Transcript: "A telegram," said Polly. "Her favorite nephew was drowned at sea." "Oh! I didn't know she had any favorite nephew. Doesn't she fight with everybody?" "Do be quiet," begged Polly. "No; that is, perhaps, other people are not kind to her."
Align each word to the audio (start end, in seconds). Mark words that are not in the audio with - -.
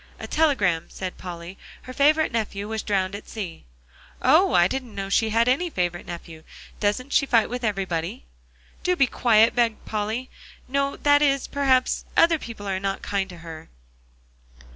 "A 0.19 0.25
telegram," 0.25 0.87
said 0.89 1.19
Polly. 1.19 1.59
"Her 1.83 1.93
favorite 1.93 2.31
nephew 2.31 2.67
was 2.67 2.81
drowned 2.81 3.13
at 3.13 3.29
sea." 3.29 3.65
"Oh! 4.19 4.51
I 4.55 4.67
didn't 4.67 4.95
know 4.95 5.09
she 5.09 5.29
had 5.29 5.47
any 5.47 5.69
favorite 5.69 6.07
nephew. 6.07 6.41
Doesn't 6.79 7.13
she 7.13 7.27
fight 7.27 7.51
with 7.51 7.63
everybody?" 7.63 8.25
"Do 8.81 8.95
be 8.95 9.05
quiet," 9.05 9.53
begged 9.53 9.85
Polly. 9.85 10.31
"No; 10.67 10.95
that 10.97 11.21
is, 11.21 11.45
perhaps, 11.47 12.03
other 12.17 12.39
people 12.39 12.67
are 12.67 12.79
not 12.79 13.03
kind 13.03 13.29
to 13.29 13.37
her." 13.45 13.69